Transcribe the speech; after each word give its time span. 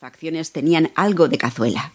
facciones 0.00 0.52
tenían 0.52 0.90
algo 0.94 1.28
de 1.28 1.36
cazuela. 1.36 1.92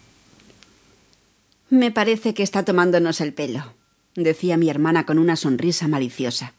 Me 1.70 1.90
parece 1.90 2.34
que 2.34 2.44
está 2.44 2.64
tomándonos 2.64 3.20
el 3.20 3.34
pelo, 3.34 3.74
decía 4.14 4.56
mi 4.56 4.70
hermana 4.70 5.04
con 5.04 5.18
una 5.18 5.34
sonrisa 5.34 5.88
maliciosa. 5.88 6.52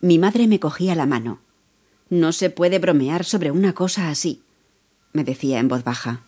Mi 0.00 0.18
madre 0.18 0.48
me 0.48 0.58
cogía 0.58 0.96
la 0.96 1.06
mano. 1.06 1.38
No 2.10 2.32
se 2.32 2.50
puede 2.50 2.80
bromear 2.80 3.24
sobre 3.24 3.52
una 3.52 3.72
cosa 3.72 4.08
así, 4.08 4.42
me 5.12 5.22
decía 5.22 5.60
en 5.60 5.68
voz 5.68 5.84
baja. 5.84 6.22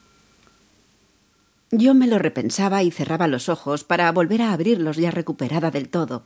Yo 1.73 1.93
me 1.93 2.07
lo 2.07 2.21
repensaba 2.21 2.85
y 2.85 2.93
cerraba 2.93 3.27
los 3.27 3.49
ojos 3.49 3.83
para 3.83 4.12
volver 4.12 4.43
a 4.43 4.53
abrirlos 4.53 4.96
ya 4.96 5.11
recuperada 5.11 5.73
del 5.73 5.89
todo. 5.89 6.25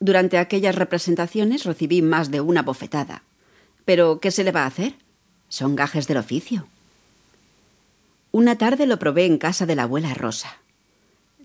Durante 0.00 0.38
aquellas 0.38 0.74
representaciones 0.74 1.64
recibí 1.64 2.00
más 2.00 2.30
de 2.30 2.40
una 2.40 2.62
bofetada. 2.62 3.24
Pero 3.84 4.20
¿qué 4.20 4.30
se 4.30 4.42
le 4.42 4.52
va 4.52 4.62
a 4.62 4.68
hacer? 4.68 4.94
Son 5.50 5.76
gajes 5.76 6.08
del 6.08 6.16
oficio. 6.16 6.66
Una 8.38 8.56
tarde 8.56 8.86
lo 8.86 9.00
probé 9.00 9.26
en 9.26 9.36
casa 9.36 9.66
de 9.66 9.74
la 9.74 9.82
abuela 9.82 10.14
Rosa. 10.14 10.58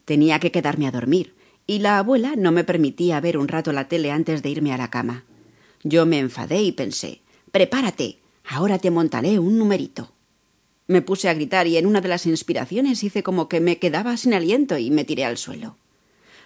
Tenía 0.06 0.38
que 0.38 0.52
quedarme 0.52 0.86
a 0.86 0.92
dormir, 0.92 1.34
y 1.66 1.80
la 1.80 1.98
abuela 1.98 2.36
no 2.38 2.52
me 2.52 2.64
permitía 2.64 3.20
ver 3.20 3.40
un 3.40 3.48
rato 3.48 3.74
la 3.74 3.88
tele 3.88 4.12
antes 4.12 4.44
de 4.44 4.50
irme 4.50 4.74
a 4.74 4.78
la 4.78 4.92
cama. 4.92 5.24
Yo 5.82 6.06
me 6.06 6.20
enfadé 6.20 6.62
y 6.62 6.72
pensé 6.72 7.22
Prepárate. 7.52 8.20
Ahora 8.48 8.78
te 8.78 8.92
montaré 8.92 9.40
un 9.40 9.58
numerito. 9.58 10.14
Me 10.86 11.02
puse 11.02 11.30
a 11.30 11.34
gritar 11.34 11.66
y 11.66 11.78
en 11.78 11.88
una 11.88 12.00
de 12.00 12.10
las 12.10 12.28
inspiraciones 12.28 13.04
hice 13.04 13.24
como 13.24 13.50
que 13.50 13.60
me 13.60 13.80
quedaba 13.80 14.16
sin 14.16 14.36
aliento 14.36 14.78
y 14.78 14.92
me 14.92 15.04
tiré 15.04 15.26
al 15.26 15.40
suelo. 15.40 15.78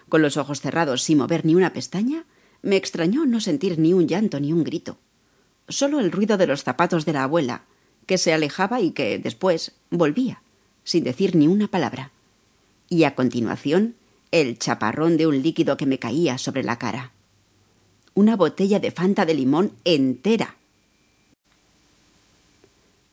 Con 0.08 0.22
los 0.22 0.38
ojos 0.38 0.62
cerrados 0.62 1.04
sin 1.04 1.18
mover 1.18 1.44
ni 1.44 1.56
una 1.56 1.74
pestaña, 1.74 2.24
me 2.62 2.78
extrañó 2.78 3.26
no 3.26 3.42
sentir 3.42 3.80
ni 3.80 3.92
un 3.92 4.08
llanto 4.08 4.40
ni 4.40 4.54
un 4.54 4.64
grito. 4.64 4.98
Solo 5.68 6.00
el 6.00 6.10
ruido 6.10 6.38
de 6.38 6.48
los 6.48 6.64
zapatos 6.64 7.04
de 7.04 7.12
la 7.12 7.24
abuela, 7.24 7.66
que 8.08 8.18
se 8.18 8.34
alejaba 8.34 8.82
y 8.82 8.92
que 8.92 9.20
después 9.20 9.74
volvía, 9.92 10.42
sin 10.84 11.04
decir 11.04 11.36
ni 11.36 11.48
una 11.48 11.68
palabra. 11.68 12.12
Y 12.90 13.04
a 13.04 13.14
continuación, 13.14 13.96
el 14.32 14.58
chaparrón 14.58 15.18
de 15.18 15.28
un 15.28 15.44
líquido 15.44 15.78
que 15.78 15.86
me 15.86 16.00
caía 16.00 16.38
sobre 16.38 16.64
la 16.64 16.80
cara. 16.80 17.12
Una 18.16 18.36
botella 18.36 18.80
de 18.80 18.92
Fanta 18.92 19.26
de 19.26 19.36
limón 19.36 19.74
entera. 19.84 20.56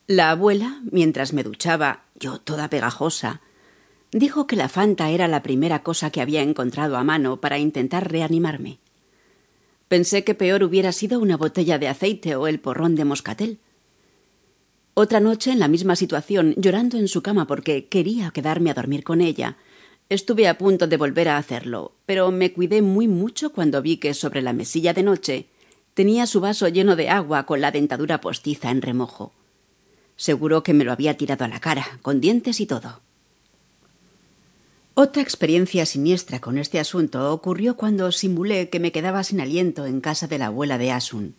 La 0.07 0.31
abuela, 0.31 0.81
mientras 0.91 1.33
me 1.33 1.43
duchaba, 1.43 2.05
yo 2.15 2.39
toda 2.39 2.71
pegajosa, 2.71 3.41
dijo 4.13 4.47
que 4.47 4.57
la 4.57 4.69
Fanta 4.69 5.11
era 5.11 5.29
la 5.29 5.43
primera 5.43 5.83
cosa 5.83 6.11
que 6.11 6.21
había 6.21 6.43
encontrado 6.43 6.97
a 6.97 7.05
mano 7.05 7.41
para 7.41 7.59
intentar 7.59 8.11
reanimarme. 8.11 8.79
Pensé 9.89 10.25
que 10.25 10.35
peor 10.35 10.63
hubiera 10.63 10.93
sido 10.93 11.21
una 11.21 11.37
botella 11.37 11.79
de 11.79 11.89
aceite 11.89 12.37
o 12.37 12.47
el 12.47 12.61
porrón 12.61 12.95
de 12.95 13.05
moscatel. 13.05 13.59
Otra 14.97 15.19
noche, 15.19 15.51
en 15.51 15.59
la 15.59 15.67
misma 15.67 15.97
situación, 15.97 16.55
llorando 16.57 16.97
en 16.97 17.09
su 17.09 17.21
cama 17.21 17.49
porque 17.49 17.87
quería 17.87 18.31
quedarme 18.31 18.71
a 18.71 18.75
dormir 18.75 19.03
con 19.03 19.21
ella, 19.21 19.57
estuve 20.09 20.47
a 20.47 20.57
punto 20.57 20.87
de 20.87 20.97
volver 20.97 21.29
a 21.29 21.37
hacerlo, 21.37 21.97
pero 22.07 22.31
me 22.31 22.53
cuidé 22.53 22.81
muy 22.81 23.09
mucho 23.09 23.51
cuando 23.51 23.83
vi 23.83 23.97
que 23.97 24.15
sobre 24.15 24.41
la 24.41 24.53
mesilla 24.53 24.95
de 24.95 25.03
noche 25.03 25.47
tenía 25.95 26.29
su 26.29 26.41
vaso 26.41 26.69
lleno 26.69 26.95
de 26.95 27.09
agua 27.09 27.45
con 27.45 27.61
la 27.61 27.73
dentadura 27.73 28.21
postiza 28.21 28.71
en 28.71 28.83
remojo. 28.83 29.33
Seguro 30.15 30.63
que 30.63 30.75
me 30.75 30.85
lo 30.85 30.93
había 30.93 31.17
tirado 31.17 31.45
a 31.45 31.49
la 31.49 31.59
cara, 31.59 31.99
con 32.03 32.21
dientes 32.21 32.61
y 32.61 32.67
todo. 32.67 33.01
Otra 34.95 35.23
experiencia 35.23 35.87
siniestra 35.87 36.41
con 36.41 36.57
este 36.57 36.79
asunto 36.79 37.33
ocurrió 37.33 37.77
cuando 37.77 38.13
simulé 38.13 38.69
que 38.69 38.79
me 38.79 38.93
quedaba 38.93 39.25
sin 39.25 39.41
aliento 39.41 39.87
en 39.87 40.01
casa 40.01 40.29
de 40.29 40.39
la 40.39 40.47
abuela 40.47 40.79
de 40.79 40.93
Asun. 40.93 41.35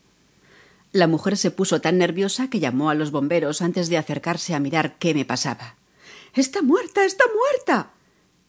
La 0.95 1.07
mujer 1.07 1.35
se 1.35 1.51
puso 1.51 1.81
tan 1.81 1.97
nerviosa 1.97 2.49
que 2.49 2.61
llamó 2.61 2.89
a 2.89 2.95
los 2.95 3.11
bomberos 3.11 3.61
antes 3.61 3.89
de 3.89 3.97
acercarse 3.97 4.55
a 4.55 4.61
mirar 4.61 4.97
qué 4.97 5.13
me 5.13 5.25
pasaba. 5.25 5.75
Está 6.33 6.61
muerta. 6.61 7.03
está 7.03 7.25
muerta. 7.35 7.91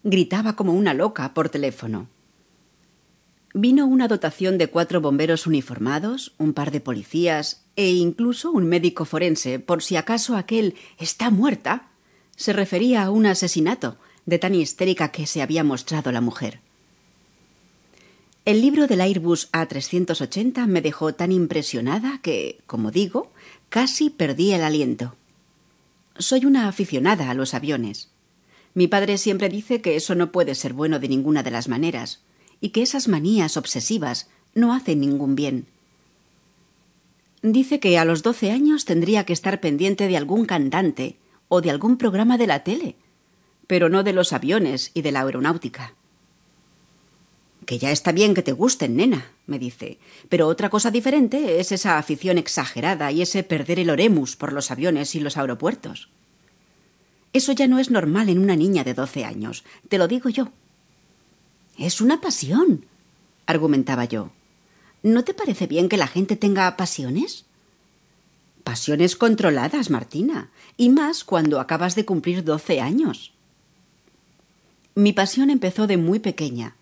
gritaba 0.04 0.54
como 0.54 0.72
una 0.72 0.94
loca 0.94 1.34
por 1.34 1.48
teléfono. 1.48 2.06
Vino 3.52 3.84
una 3.84 4.06
dotación 4.06 4.58
de 4.58 4.68
cuatro 4.68 5.00
bomberos 5.00 5.48
uniformados, 5.48 6.36
un 6.38 6.52
par 6.52 6.70
de 6.70 6.80
policías 6.80 7.64
e 7.74 7.90
incluso 7.90 8.52
un 8.52 8.68
médico 8.68 9.06
forense, 9.06 9.58
por 9.58 9.82
si 9.82 9.96
acaso 9.96 10.36
aquel 10.36 10.76
está 10.98 11.30
muerta 11.30 11.88
se 12.36 12.52
refería 12.52 13.02
a 13.02 13.10
un 13.10 13.26
asesinato, 13.26 13.98
de 14.24 14.38
tan 14.38 14.54
histérica 14.54 15.10
que 15.10 15.26
se 15.26 15.42
había 15.42 15.64
mostrado 15.64 16.12
la 16.12 16.20
mujer. 16.20 16.60
El 18.46 18.60
libro 18.60 18.86
del 18.86 19.00
Airbus 19.00 19.50
A380 19.50 20.68
me 20.68 20.80
dejó 20.80 21.12
tan 21.12 21.32
impresionada 21.32 22.20
que, 22.22 22.60
como 22.68 22.92
digo, 22.92 23.32
casi 23.70 24.08
perdí 24.08 24.52
el 24.52 24.62
aliento. 24.62 25.16
Soy 26.16 26.44
una 26.44 26.68
aficionada 26.68 27.28
a 27.28 27.34
los 27.34 27.54
aviones. 27.54 28.08
Mi 28.72 28.86
padre 28.86 29.18
siempre 29.18 29.48
dice 29.48 29.80
que 29.80 29.96
eso 29.96 30.14
no 30.14 30.30
puede 30.30 30.54
ser 30.54 30.74
bueno 30.74 31.00
de 31.00 31.08
ninguna 31.08 31.42
de 31.42 31.50
las 31.50 31.66
maneras, 31.66 32.20
y 32.60 32.68
que 32.68 32.82
esas 32.82 33.08
manías 33.08 33.56
obsesivas 33.56 34.28
no 34.54 34.72
hacen 34.72 35.00
ningún 35.00 35.34
bien. 35.34 35.66
Dice 37.42 37.80
que 37.80 37.98
a 37.98 38.04
los 38.04 38.22
doce 38.22 38.52
años 38.52 38.84
tendría 38.84 39.26
que 39.26 39.32
estar 39.32 39.58
pendiente 39.60 40.06
de 40.06 40.16
algún 40.16 40.46
cantante 40.46 41.16
o 41.48 41.62
de 41.62 41.70
algún 41.70 41.96
programa 41.96 42.38
de 42.38 42.46
la 42.46 42.62
tele, 42.62 42.94
pero 43.66 43.88
no 43.88 44.04
de 44.04 44.12
los 44.12 44.32
aviones 44.32 44.92
y 44.94 45.02
de 45.02 45.10
la 45.10 45.22
aeronáutica. 45.22 45.94
Que 47.66 47.78
ya 47.78 47.90
está 47.90 48.12
bien 48.12 48.32
que 48.32 48.44
te 48.44 48.52
gusten, 48.52 48.94
nena, 48.94 49.32
me 49.48 49.58
dice, 49.58 49.98
pero 50.28 50.46
otra 50.46 50.70
cosa 50.70 50.92
diferente 50.92 51.58
es 51.58 51.72
esa 51.72 51.98
afición 51.98 52.38
exagerada 52.38 53.10
y 53.10 53.22
ese 53.22 53.42
perder 53.42 53.80
el 53.80 53.90
oremus 53.90 54.36
por 54.36 54.52
los 54.52 54.70
aviones 54.70 55.16
y 55.16 55.20
los 55.20 55.36
aeropuertos. 55.36 56.08
Eso 57.32 57.50
ya 57.52 57.66
no 57.66 57.80
es 57.80 57.90
normal 57.90 58.28
en 58.28 58.38
una 58.38 58.54
niña 58.54 58.84
de 58.84 58.94
doce 58.94 59.24
años, 59.24 59.64
te 59.88 59.98
lo 59.98 60.06
digo 60.06 60.28
yo. 60.28 60.52
Es 61.76 62.00
una 62.00 62.20
pasión, 62.20 62.86
argumentaba 63.46 64.04
yo. 64.04 64.30
¿No 65.02 65.24
te 65.24 65.34
parece 65.34 65.66
bien 65.66 65.88
que 65.88 65.96
la 65.96 66.06
gente 66.06 66.36
tenga 66.36 66.76
pasiones? 66.76 67.46
Pasiones 68.62 69.16
controladas, 69.16 69.90
Martina, 69.90 70.50
y 70.76 70.88
más 70.88 71.24
cuando 71.24 71.58
acabas 71.58 71.96
de 71.96 72.04
cumplir 72.04 72.44
doce 72.44 72.80
años. 72.80 73.32
Mi 74.94 75.12
pasión 75.12 75.50
empezó 75.50 75.88
de 75.88 75.96
muy 75.96 76.20
pequeña 76.20 76.76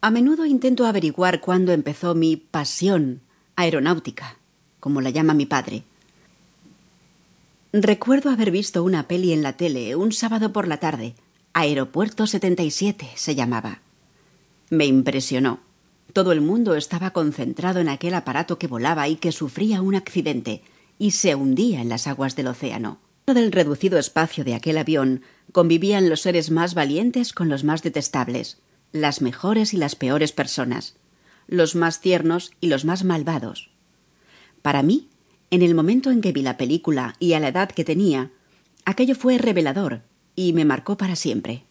a 0.00 0.10
menudo 0.10 0.46
intento 0.46 0.86
averiguar 0.86 1.40
cuándo 1.40 1.72
empezó 1.72 2.14
mi 2.14 2.36
pasión 2.36 3.20
aeronáutica, 3.56 4.36
como 4.78 5.00
la 5.00 5.10
llama 5.10 5.34
mi 5.34 5.44
padre. 5.44 5.82
Recuerdo 7.72 8.30
haber 8.30 8.50
visto 8.50 8.84
una 8.84 9.08
peli 9.08 9.32
en 9.32 9.42
la 9.42 9.56
tele 9.56 9.96
un 9.96 10.12
sábado 10.12 10.52
por 10.52 10.68
la 10.68 10.78
tarde. 10.78 11.14
Aeropuerto 11.52 12.26
77 12.26 13.10
se 13.16 13.34
llamaba. 13.34 13.80
Me 14.70 14.86
impresionó. 14.86 15.60
Todo 16.12 16.32
el 16.32 16.40
mundo 16.40 16.76
estaba 16.76 17.10
concentrado 17.10 17.80
en 17.80 17.88
aquel 17.88 18.14
aparato 18.14 18.58
que 18.58 18.68
volaba 18.68 19.08
y 19.08 19.16
que 19.16 19.32
sufría 19.32 19.82
un 19.82 19.96
accidente 19.96 20.62
y 20.98 21.10
se 21.10 21.34
hundía 21.34 21.80
en 21.80 21.88
las 21.88 22.06
aguas 22.06 22.36
del 22.36 22.46
océano. 22.46 22.98
Del 23.26 23.52
reducido 23.52 23.98
espacio 23.98 24.44
de 24.44 24.54
aquel 24.54 24.78
avión 24.78 25.22
convivían 25.52 26.08
los 26.08 26.22
seres 26.22 26.50
más 26.50 26.74
valientes 26.74 27.32
con 27.32 27.48
los 27.48 27.64
más 27.64 27.82
detestables 27.82 28.58
las 28.92 29.20
mejores 29.20 29.74
y 29.74 29.76
las 29.76 29.96
peores 29.96 30.32
personas, 30.32 30.96
los 31.46 31.74
más 31.74 32.00
tiernos 32.00 32.52
y 32.60 32.68
los 32.68 32.84
más 32.84 33.04
malvados. 33.04 33.70
Para 34.62 34.82
mí, 34.82 35.08
en 35.50 35.62
el 35.62 35.74
momento 35.74 36.10
en 36.10 36.20
que 36.20 36.32
vi 36.32 36.42
la 36.42 36.56
película 36.56 37.14
y 37.18 37.32
a 37.32 37.40
la 37.40 37.48
edad 37.48 37.70
que 37.70 37.84
tenía, 37.84 38.30
aquello 38.84 39.14
fue 39.14 39.38
revelador 39.38 40.02
y 40.36 40.52
me 40.52 40.64
marcó 40.64 40.96
para 40.96 41.16
siempre. 41.16 41.64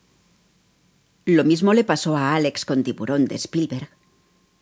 Lo 1.25 1.43
mismo 1.43 1.73
le 1.73 1.83
pasó 1.83 2.17
a 2.17 2.35
Alex 2.35 2.65
con 2.65 2.83
Tiburón 2.83 3.25
de 3.25 3.35
Spielberg. 3.35 3.89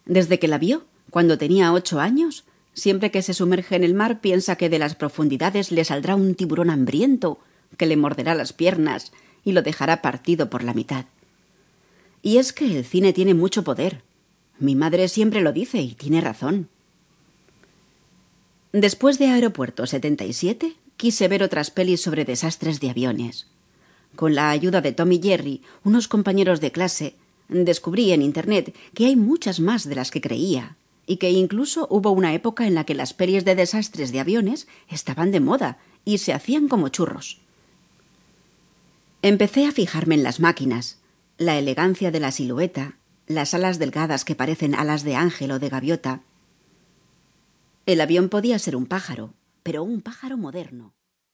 Desde 0.05 0.39
que 0.39 0.47
la 0.47 0.57
vio, 0.57 0.85
cuando 1.09 1.37
tenía 1.37 1.72
ocho 1.72 1.99
años, 1.99 2.45
siempre 2.73 3.11
que 3.11 3.22
se 3.22 3.33
sumerge 3.33 3.75
en 3.75 3.83
el 3.83 3.93
mar 3.93 4.19
piensa 4.19 4.55
que 4.55 4.69
de 4.69 4.79
las 4.79 4.95
profundidades 4.95 5.72
le 5.72 5.85
saldrá 5.85 6.16
un 6.16 6.35
tiburón 6.35 6.69
hambriento 6.69 7.40
que 7.78 7.85
le 7.85 7.97
morderá 7.97 8.35
las 8.35 8.53
piernas 8.53 9.11
y 9.43 9.51
lo 9.51 9.61
dejará 9.61 10.01
partido 10.01 10.49
por 10.49 10.63
la 10.63 10.73
mitad. 10.73 11.05
Y 12.25 12.39
es 12.39 12.53
que 12.53 12.66
el 12.66 12.83
cine 12.83 13.13
tiene 13.13 13.35
mucho 13.35 13.63
poder. 13.63 14.01
Mi 14.57 14.73
madre 14.73 15.09
siempre 15.09 15.41
lo 15.41 15.53
dice 15.53 15.79
y 15.83 15.93
tiene 15.93 16.22
razón. 16.22 16.69
Después 18.72 19.19
de 19.19 19.27
Aeropuerto 19.27 19.85
77, 19.85 20.73
quise 20.97 21.27
ver 21.27 21.43
otras 21.43 21.69
pelis 21.69 22.01
sobre 22.01 22.25
desastres 22.25 22.79
de 22.79 22.89
aviones. 22.89 23.45
Con 24.16 24.33
la 24.33 24.49
ayuda 24.49 24.81
de 24.81 24.91
Tom 24.91 25.11
y 25.11 25.22
Jerry, 25.22 25.61
unos 25.83 26.07
compañeros 26.07 26.61
de 26.61 26.72
clase, 26.72 27.13
descubrí 27.47 28.11
en 28.11 28.23
Internet 28.23 28.75
que 28.95 29.05
hay 29.05 29.16
muchas 29.16 29.59
más 29.59 29.87
de 29.87 29.93
las 29.93 30.09
que 30.09 30.22
creía, 30.22 30.77
y 31.05 31.17
que 31.17 31.29
incluso 31.29 31.85
hubo 31.91 32.09
una 32.09 32.33
época 32.33 32.66
en 32.66 32.73
la 32.73 32.85
que 32.85 32.95
las 32.95 33.13
pelis 33.13 33.45
de 33.45 33.53
desastres 33.53 34.11
de 34.11 34.19
aviones 34.19 34.67
estaban 34.89 35.29
de 35.29 35.41
moda 35.41 35.77
y 36.05 36.17
se 36.17 36.33
hacían 36.33 36.69
como 36.69 36.89
churros. 36.89 37.37
Empecé 39.22 39.67
a 39.67 39.72
fijarme 39.72 40.16
en 40.16 40.23
las 40.23 40.39
máquinas, 40.39 40.97
la 41.37 41.58
elegancia 41.58 42.11
de 42.11 42.20
la 42.22 42.32
silueta, 42.32 42.97
las 43.28 43.53
alas 43.53 43.78
delgadas 43.78 44.23
que 44.23 44.35
parecen 44.35 44.73
alas 44.73 45.03
de 45.03 45.16
ángel 45.16 45.52
o 45.52 45.59
de 45.59 45.67
gaviota. 45.67 46.22
El 47.85 47.99
avión 47.99 48.29
podía 48.29 48.58
ser 48.58 48.76
un 48.76 48.85
pájaro, 48.85 49.34
pero 49.61 49.84
un 49.84 50.02
pájaro 50.02 50.37
moderno. 50.37 50.95